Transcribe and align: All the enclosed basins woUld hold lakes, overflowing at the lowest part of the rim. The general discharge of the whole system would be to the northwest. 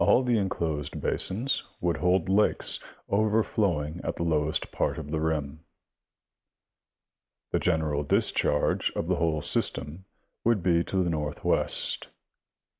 All 0.03 0.23
the 0.23 0.39
enclosed 0.39 0.99
basins 0.99 1.61
woUld 1.79 1.97
hold 1.97 2.27
lakes, 2.27 2.79
overflowing 3.07 4.01
at 4.03 4.15
the 4.15 4.23
lowest 4.23 4.71
part 4.71 4.97
of 4.97 5.11
the 5.11 5.19
rim. 5.19 5.59
The 7.51 7.59
general 7.59 8.01
discharge 8.01 8.89
of 8.93 9.05
the 9.07 9.17
whole 9.17 9.43
system 9.43 10.05
would 10.43 10.63
be 10.63 10.83
to 10.85 11.03
the 11.03 11.09
northwest. 11.11 12.07